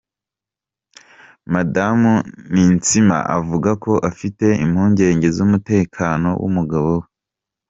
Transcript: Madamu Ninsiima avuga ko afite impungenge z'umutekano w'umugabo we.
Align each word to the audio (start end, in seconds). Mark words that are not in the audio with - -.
Madamu 1.53 2.13
Ninsiima 2.51 3.17
avuga 3.37 3.69
ko 3.83 3.93
afite 4.09 4.45
impungenge 4.65 5.27
z'umutekano 5.35 6.29
w'umugabo 6.41 6.91
we. 7.01 7.07